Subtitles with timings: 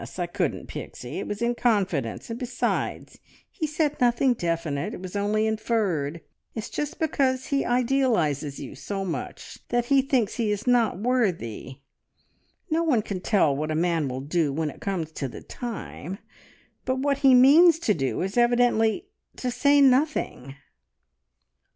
[0.17, 1.19] I couldn't, Pixie!
[1.19, 3.19] It was in confidence, and besides,
[3.51, 4.95] he said nothing definite.
[4.95, 6.21] It was only inferred.
[6.55, 11.81] It's just because he idealises you so much that he thinks he is not worthy.
[12.71, 16.17] No one can tell what a man will do when it comes to the time,
[16.83, 19.05] but what he means to do is evidently
[19.35, 20.55] to say nothing!"